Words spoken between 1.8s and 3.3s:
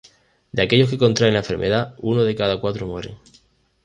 uno de cada cuatro mueren.